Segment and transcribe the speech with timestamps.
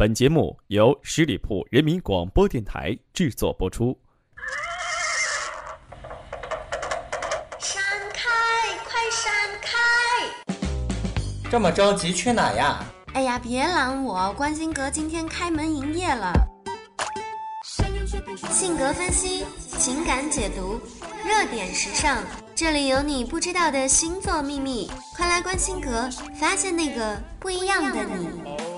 [0.00, 3.94] 本节目由十里铺人民广播电台制作播出。
[7.58, 7.82] 闪
[8.14, 8.30] 开，
[8.88, 9.76] 快闪开！
[11.50, 12.82] 这么着急去哪呀？
[13.12, 14.32] 哎呀，别拦我！
[14.32, 16.32] 关心阁今天开门营业了。
[18.50, 19.44] 性格分析，
[19.76, 20.80] 情感解读，
[21.26, 22.24] 热点时尚，
[22.54, 26.08] 这里有你不知道的星座秘密，快来关心阁，
[26.40, 28.69] 发现那个不一样的你。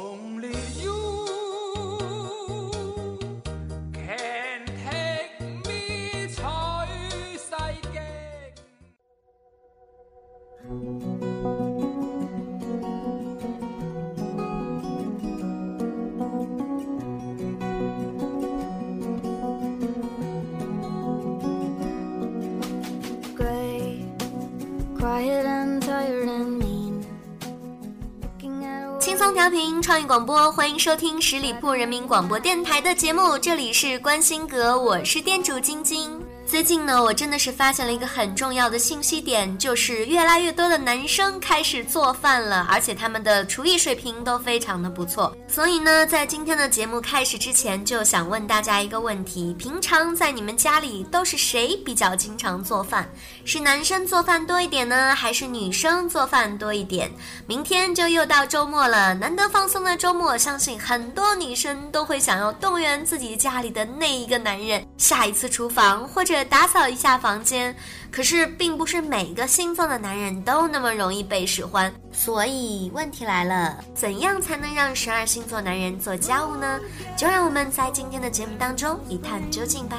[29.42, 36.21] 调频创意广播，欢迎收听十里铺人民广播电台的节目，这里是关心阁，我是店主晶晶。
[36.52, 45.34] 最近呢，我真的是发现了一个很重要的信息点，就是越来越多的男生开始做饭了，而且他们的厨艺水平都非常的不错。
[45.48, 53.10] 所以呢，在今天的节目开始之前，就想问大家一个问题：平常在你们家里都是谁比较经常做饭？
[53.46, 57.10] 是男生做饭多一点呢，还是女生做饭多一点？
[57.46, 66.41] 明天就又到周末了，难得放松的周末，相信很多女生都会想要动员自己家里的那一个男人，下一次厨房或者。
[66.44, 67.74] 打扫一下房间，
[68.10, 76.80] 可是并不是每个星座的男人都那么容易被使唤，所以问题来了，怎样才能让十二星座男人做家务呢？
[77.16, 79.98] 就让我们在今天的节目当中一探究竟吧。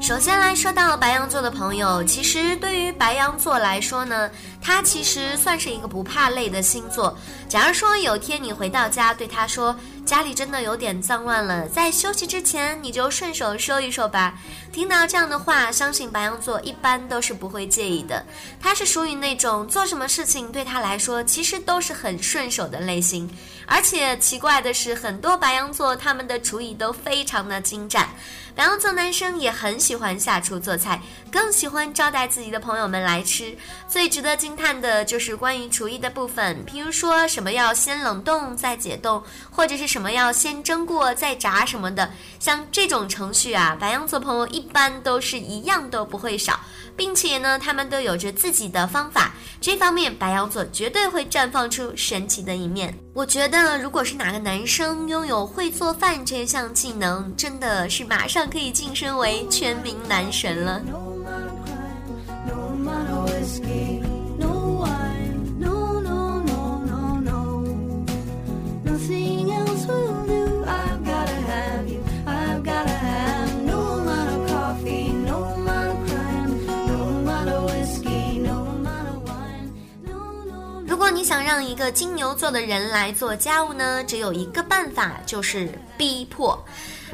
[0.00, 4.30] 首先来说到白羊座的朋友，其实对于白羊座来说呢，
[4.60, 7.14] 他其实算是一个不怕累的星座。
[7.46, 9.76] 假如说有天你回到家，对他说。
[10.08, 14.32] 家里真的有点脏乱了，在休息之前你就顺手收一收吧。
[14.72, 18.24] 听到这样的话，相信白羊座一般都是不会介意的。
[18.58, 23.28] 他是属于那种做什么事情对他来说其实都是很顺手的类型。
[23.68, 28.08] 而且奇怪的是，很多白羊座他们的厨艺都非常的精湛。
[28.56, 33.56] 白羊座男生也很喜欢下厨做菜，更喜欢招待自己的朋友们来吃。
[33.86, 39.98] 最值得惊叹的就是关于厨艺的部分，譬如说什么要先冷冻再解冻，或者是什。
[39.98, 42.08] 什么要先蒸过再炸什么的，
[42.38, 46.60] 像这种程序啊，白羊座朋友一般都是一样都不会少，
[46.96, 52.96] 并且呢，他们都有着自己的方法，这方面白羊座绝对会绽放出神奇的一面。
[53.18, 60.80] 我觉得，如果是哪个男生拥有会做饭这项技能，真的是马上可以晋升为全民男神了。
[81.28, 84.02] 想让一个金牛座的人来做家务呢？
[84.04, 86.58] 只有一个办法，就是逼迫。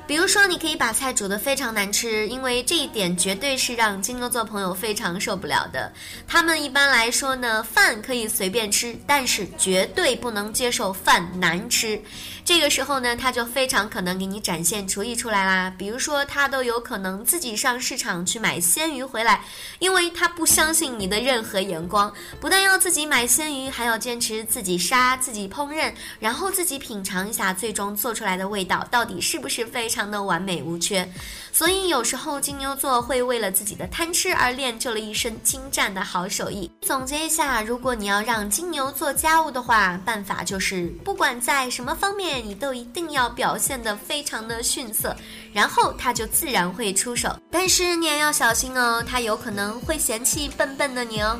[0.06, 5.90] 比如说，你可以把菜煮得非常难吃，因为这一点绝对是让金牛座朋友非常受不了的。
[6.28, 11.98] 他们一般来说呢，饭可以随便吃，但是绝对不能接受饭难吃。
[12.44, 15.72] 这个时候呢，他就非常可能给你展现厨艺出来啦。
[15.78, 19.42] 比如说，他都有可能自己上市场去买鲜鱼回来，
[19.78, 22.12] 因为他不相信你的任何眼光。
[22.38, 29.88] 不但要自己买鲜鱼，还要坚持自己杀、自己烹饪，然后自己品尝一下，最终做出来的味道到底是不是非。
[29.94, 31.08] 常的完美无缺，
[31.52, 36.68] 所以有时候金牛座会为了自己的贪吃而练就了一身精湛的好手艺。
[36.82, 45.14] 总结一下，如果你要让金牛做家务的话，办法就是不管在什么方面，你都一定要表现的非常的逊色，
[45.52, 47.38] 然后他就自然会出手。
[47.50, 51.38] 但是你也要小心哦，他有可能会嫌弃笨笨的你哦。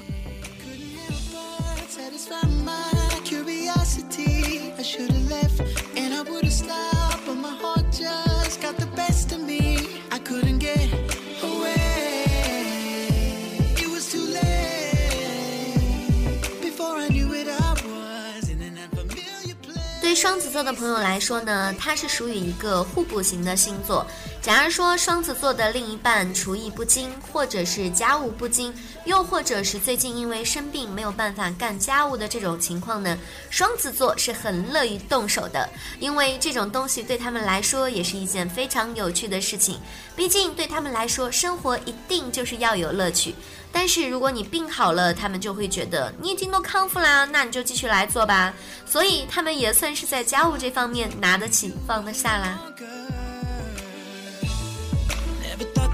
[20.14, 24.06] 双子座的朋友来说呢，它是属于一个互补型的星座。
[24.44, 28.75] 假如说双子座的另一半厨艺不精，或者是家务不精，
[29.06, 33.17] 又或者是最近因为生病没有办法干家务的这种情况呢，
[33.49, 35.67] 双子座是很乐于动手的，
[35.99, 39.81] 因为这种东西对他们来说也是一件非常有趣的事情。
[40.14, 43.35] 毕竟对他们来说，生活一定就是要有乐趣。
[43.73, 48.52] 但是如果你病好了，他们就会觉得你已经都康复啦，那你就继续来做吧。
[48.85, 52.61] 所以他们也算是在家务这方面拿得起放得下啦。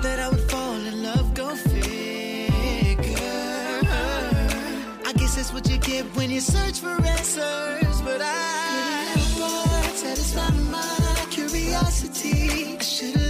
[0.02, 1.80] That I would fall in love, go figure.
[5.06, 9.14] I guess that's what you get when you search for answers, but I
[9.94, 12.76] satisfy my curiosity.
[12.78, 13.20] I should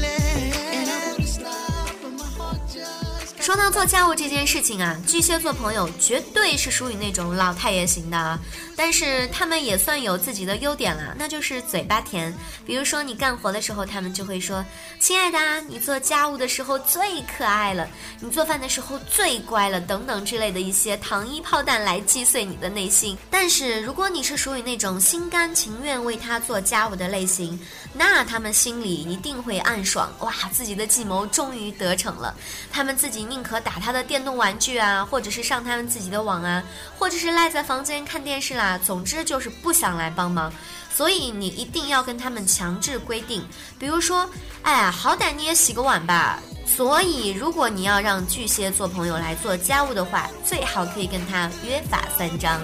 [3.41, 8.39] 说到做家务这件事情啊，巨蟹座朋友绝对是属于那种老太爷型的，
[8.77, 12.33] 但是他们也算有自己的优点了，那就是嘴巴甜。
[12.67, 14.63] 比如说你干活的时候，他们就会说
[15.01, 15.39] ：“亲爱的，
[15.69, 17.89] 你做家务的时候最可爱了，
[18.21, 27.59] 你做饭的时候最乖了，等等之类的一些糖衣炮弹来击碎你的内心。”但是如果你是属于那种心甘情愿为他做家务的类型，
[27.93, 32.33] 那他们心里一定会暗爽，哇，自己的计谋终于得逞了，
[32.71, 33.41] 他们自己宁。
[33.43, 36.63] 可打他的电动玩具啊，或者是上他们自己的网啊，
[36.99, 40.53] 或者是赖在房间看电视啦，总之就是不想来帮忙。
[40.95, 43.43] 所以你一定要跟他们强制规定，
[43.79, 44.29] 比如说，
[44.63, 46.39] 哎呀，好歹你也洗个碗吧。
[46.67, 52.61] 所以如果你要让巨蟹做朋友来做家务的话，最好可以跟他约法三章。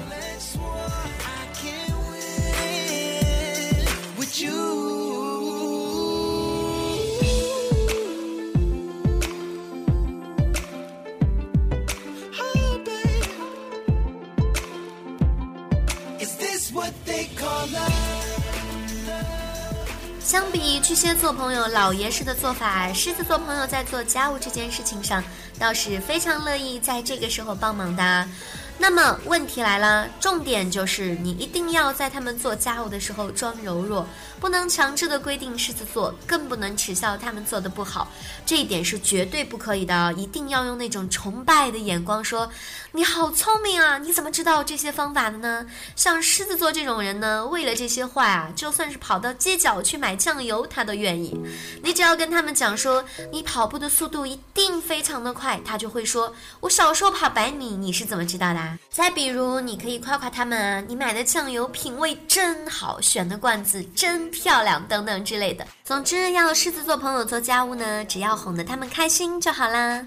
[20.26, 25.23] 相比巨蟹座朋友老爷式的做法，狮子座朋友在做家务这件事情上
[25.56, 28.26] 倒是非常乐意在这个时候帮忙的。
[28.78, 34.06] 那么问题来了，重点就是你一定要在他们做家务的时候装柔弱，
[34.38, 38.06] 不能强制的规定狮子座，更不能耻笑他们做的不好，
[38.44, 40.12] 这一点是绝对不可以的。
[40.12, 42.49] 一定要用那种崇拜的眼光说
[42.93, 51.34] ：“你好聪明啊，你怎么知道这些方法的呢？”像狮子座这种人呢，为了这些话啊，就算是跑到街角去买酱油，他都愿意。
[51.82, 53.02] 你只要跟他们讲说，
[53.32, 58.61] 你跑步的速度一定非常的快，他就会说：“我小时候跑百米，你是怎么知道的？”
[58.91, 65.67] 再比如，你可以夸夸他们，你买的酱油品味真好，选的罐子真漂亮，等等之类的。
[65.85, 70.07] 总之，要狮子座朋友做家务呢，只要哄得他们开心就好啦。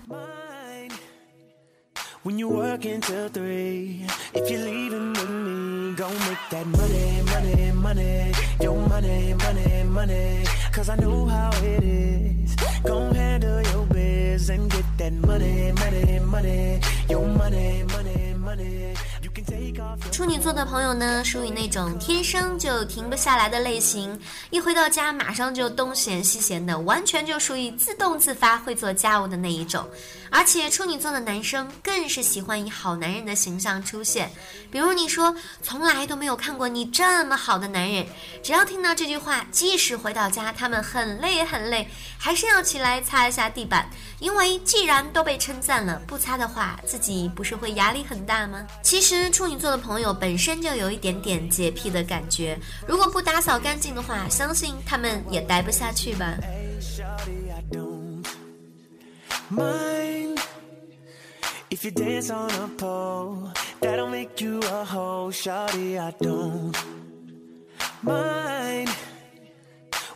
[20.11, 24.19] 处女座的朋友呢，属于那种天生就停不下来的类型，
[24.49, 29.85] 一回到家马上就东闲西闲的，完全就属于自动自发会做家务的那一种。
[30.31, 34.31] 而且处女座的男生更是喜欢以好男人的形象出现，
[34.71, 38.05] 比如你说从来都没有看过你这么好的男人，
[38.43, 41.87] 只要听到这句话，即使回到家他们很累很累，
[42.17, 43.89] 还是要起来擦一下地板，
[44.19, 48.65] 因为既然都被称赞了，不擦的话自己不是会压力很大吗？
[48.83, 56.35] 其实处女座的朋友本身就有一点点洁癖的感觉，如果不打扫干净的话，相信他们也待不下去吧。
[59.49, 60.39] Mind.
[61.69, 66.75] If you dance on a pole, that'll make you a hoe, shawty, I don't
[68.01, 68.89] mind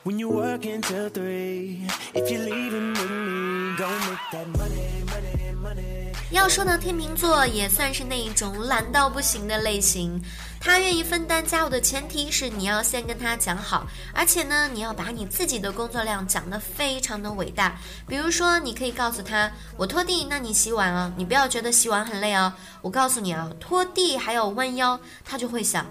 [0.04, 1.86] when you work until three.
[2.14, 6.14] If you're leaving with me, go make that money, money, money.
[6.32, 10.20] 要说呢，天秤座也算是那一种懒到不行的类型。
[10.66, 17.78] 他愿意分担家务的前提是你要先跟他讲好，而且呢，你要把你自己的工作量讲得非常的伟大。
[18.08, 22.54] 比如说，你可以告诉他，我拖地，那你洗碗啊，你不要觉得洗碗很累哦。
[22.82, 25.86] 我告诉你啊，拖地还有弯腰，他就会想。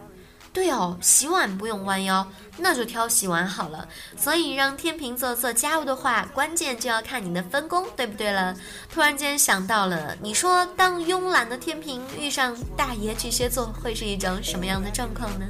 [0.52, 2.26] 对哦，洗碗不用弯腰，
[2.58, 3.88] 那就挑洗碗好了。
[4.16, 8.54] 所以让天秤座做家务的话，关键就要看你的分工，对不对了？
[8.92, 15.46] 突然间想到了，你说当慵懒的天平遇上大爷巨蟹座，会是一种什么样的状况呢？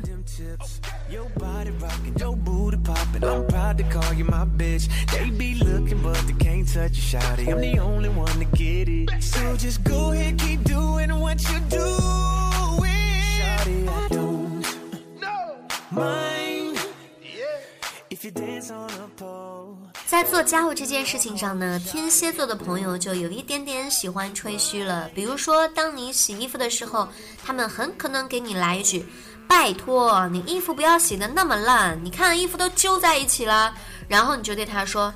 [20.07, 25.11] 在在做家务这件事情上呢，天蝎座的朋友就有一点点喜欢吹嘘了。
[25.15, 27.09] 比如说，当你洗衣服的时候，
[27.45, 29.05] 他们很可能给你来一句
[29.49, 33.75] ：“拜托，你衣服不要洗的那么烂，你看衣服都揪在一起了。”
[34.09, 35.13] 然后你就对他说。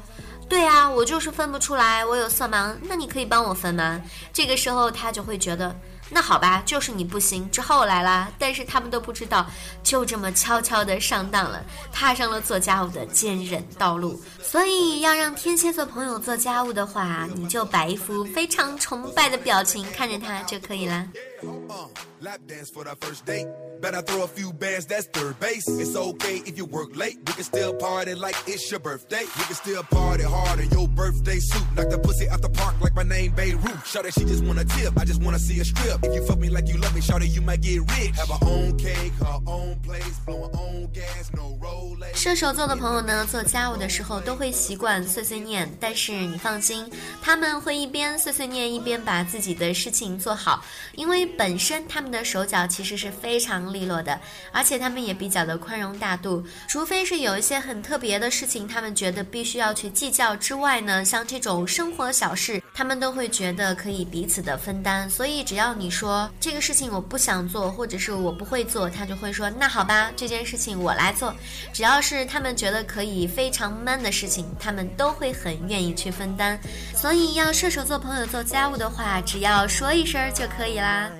[0.48, 4.00] 对啊，我就是分不出来，我有色盲，那你可以帮我分吗？
[4.32, 5.74] 这个时候他就会觉得，
[6.08, 8.28] 那好吧，就是你不行，之后来啦。
[8.38, 9.44] 但是他们都不知道，
[9.82, 14.22] 就这么悄悄的上当了，踏上了做家务的坚韧道路。
[14.42, 21.06] 所以要让天蝎座朋友做家务的话，你就摆一副非常崇拜的表情看着他就可以了。
[21.43, 21.87] Uh,
[22.21, 23.47] lap dance for the first date.
[23.81, 25.67] Better throw a few bands, that's third base.
[25.67, 27.17] It's okay if you work late.
[27.25, 29.23] We can still party like it's your birthday.
[29.37, 31.63] We can still party hard in your birthday suit.
[31.75, 33.85] Knock the pussy out the park like my name Beirut.
[33.85, 34.93] Shout that she just wanna tip.
[34.99, 36.03] I just wanna see a strip.
[36.03, 38.15] If you fuck me like you love me, shout it, you might get rich.
[38.17, 42.15] Have her own cake, her own place, blow her own gas, no Rolex.
[42.15, 46.85] 射手座的朋友呢，做家务的时候都会习惯碎碎念，但是你放心，
[47.21, 54.20] 他们会一边碎碎念一边把自己的事情做好，因为 本身他们的手脚其实是非常利落的，
[54.52, 56.44] 而且他们也比较的宽容大度。
[56.68, 65.08] 除非是有一些很特别的事情，他们觉得必须要去计较之外呢，像这种生活小事，他们都会觉得可以彼此的分担。
[65.08, 71.34] 所以只要你说这个事情我不想做，或者是我不会做，他就会说那好吧，这件事情我来做。
[71.72, 76.60] 只要是他们觉得可以非常 man 的事情，他们都会很愿意去分担。
[76.94, 81.10] 所以要射手座朋友做家务的话，只要说一声就可以啦。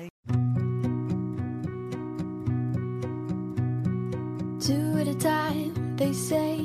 [4.59, 6.59] Two at a time, they say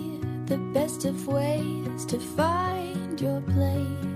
[0.47, 4.12] the best of ways to find your place.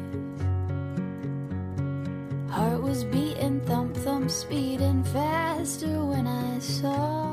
[2.86, 7.25] Was beating, thump, thump, speeding faster when I saw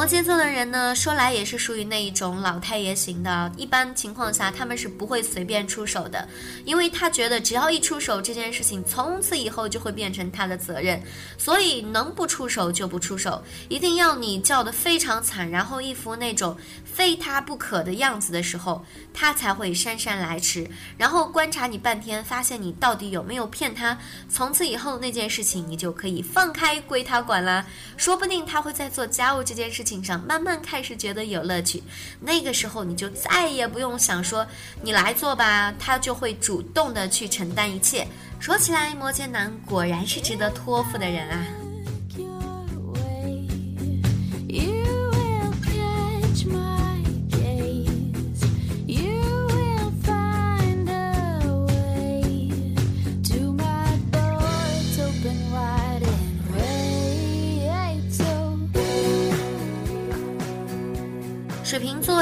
[0.00, 3.52] 摩羯座的人呢，说来也是属于那一种老太爷型的。
[3.54, 6.26] 一般情况下，他们是不会随便出手的，
[6.64, 11.02] 因为他觉得只要一出手，这件事情从此以后就会变成他的责任，
[11.36, 20.66] 所以能不出手就不出手，一定要你叫得非常惨，然后一副那种非他不可的样子的时候，他才会姗姗来迟，
[20.96, 23.98] 然后观察你半天，发现你到底有没有骗他。
[24.30, 27.66] 从此以后，那件事情你就可以放开归他管啦。
[27.98, 31.82] 说不定他会在做家务这件事情上慢慢开始觉得有乐趣，
[32.20, 34.46] 那个时候你就再也不用想说
[34.82, 38.06] 你来做吧，他就会主动的去承担一切。
[38.38, 41.44] 说起来，摩羯男果然是值得托付的人啊。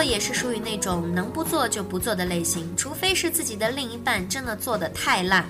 [0.08, 5.46] 也是属于那种能不做就不做的类型，除非是自己的另一半真的做的太烂。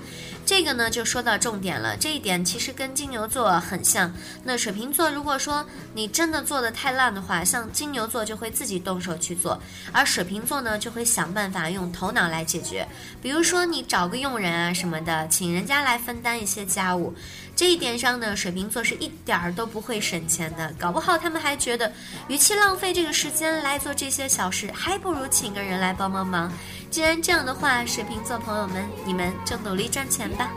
[0.49, 1.95] 这个呢，就说到重点了。
[1.95, 4.11] 这一点其实跟金牛座很像。
[4.43, 5.63] 那水瓶座如果说
[5.93, 12.87] 你真的做的太烂的话，像金牛座就会自己动手去做，而水瓶座呢就会想办法用头脑来解决。
[13.21, 17.13] 比如说你找个佣人啊什么的，请人家来分担一些家务。
[17.55, 21.91] 这一点上呢，水瓶座是一点儿都不会省钱的，搞不好他们还觉得，
[22.27, 26.51] 与其浪费这个时间来做这些小事，还不如请个人来帮帮忙。
[26.91, 30.51] 既然这样的话，水瓶座朋友们，你们就努力赚钱吧。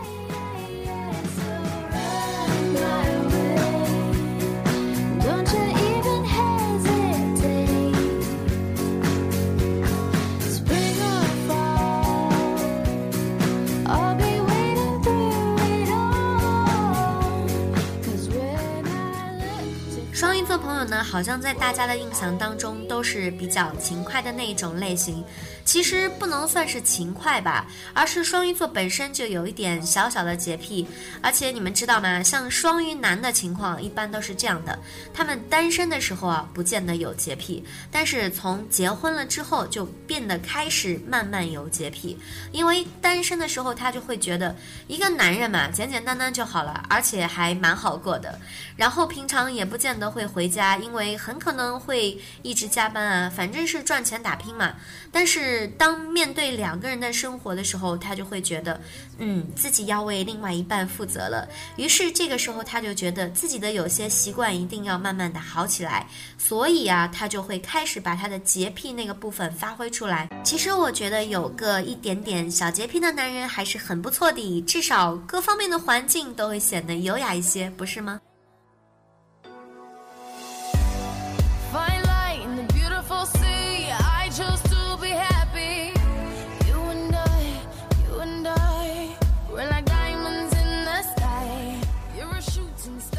[20.12, 25.24] 双鱼座朋友呢，好像在大家的印象当中，都是比较勤快的那一种类型。
[25.72, 30.86] 其实不能算是勤快吧，而是双鱼座本身就有一点小小的洁癖。
[31.22, 32.22] 而且你们知道吗？
[32.22, 34.78] 像双鱼男的情况一般都是这样的：
[35.14, 42.18] 他们单身的时候啊，不见得有洁癖，但是从结婚了之后，就变得开始慢慢有洁癖。
[42.52, 44.54] 因为单身的时候，他就会觉得
[44.88, 48.38] 一个男人嘛，简简单单就好了，而且还蛮好过的。
[48.76, 54.74] 然后平常也不见得会回家，因为很可能会一直加班啊，反正是赚钱打拼嘛。
[55.10, 58.80] 但是当面对两个人的生活的时候，他就会觉得，
[59.18, 61.48] 嗯，自己要为另外一半负责了。
[61.76, 66.06] 于是这个时候他就觉得自己的有些习惯一定要慢慢的好起来，
[66.38, 70.28] 所以啊，他就会开始把他的洁癖那个部分发挥出来。
[70.44, 78.20] 其实我觉得有个一点点小洁癖的男人还是很不错的，至少各方面的环境都会显得优雅一些，不是吗？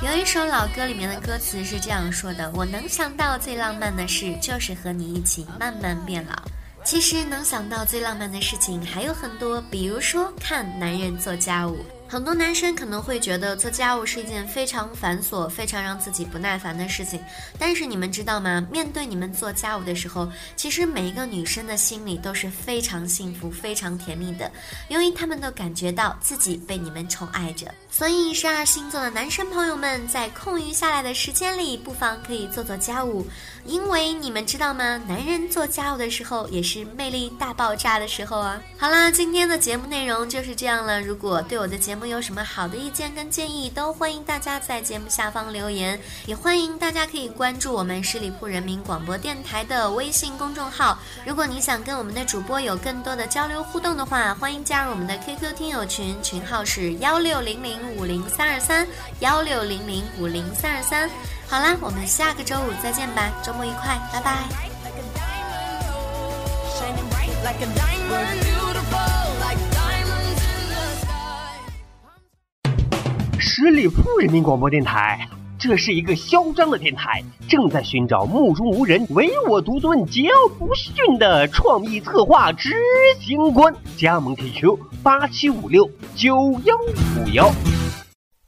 [0.03, 6.33] 有一首老歌里面的歌词是这样说的：“我能想到最浪漫的事，就是和你一起慢慢变老。”
[6.83, 11.77] 其实能想到最浪漫的事情还有很多，比如说看男人做家务。
[12.13, 17.19] 很多男生可能会觉得做家务是一件非常繁琐、非常让自己不耐烦的事情，
[17.57, 18.63] 但是你们知道吗？
[18.69, 24.51] 面对你们做家务的时候，其实每一个女生的心里都是非常幸福、非常甜蜜的，
[24.89, 27.73] 因为她们都感觉到自己被你们宠爱着。
[27.89, 33.25] 所以十二星座的男生朋友们，在空余下来的时间里，不妨可以做做家务，
[33.65, 35.01] 因为你们知道吗？
[35.07, 38.61] 男人做家务的时候，也是魅力大爆炸的时候啊！
[38.77, 41.01] 好啦，今天的节目内容就是这样了。
[41.01, 50.99] 如果对我的节目有什么好的意见跟建议，都欢迎大家在节目下方留言，也欢迎大家可以关注我们十里铺人民广播电台的微信公众号。
[51.25, 58.85] 如果你想跟我们的主播有更多的交流互动的话，欢迎加入我们的 QQ 听友群，群号是幺六零零五零三二三
[59.19, 61.09] 幺六零零五零三二三。
[61.49, 64.43] 好啦，我们下个周五再见吧，周末愉快，拜拜。
[73.39, 75.27] 十里铺人民广播电台，
[75.59, 82.71] 这是一个嚣张的电台，正在寻找目中无人、唯我独尊、桀骜不驯的创意策划执
[83.21, 83.73] 行官。
[83.95, 87.72] 加盟 QQ 八七五六九幺五幺。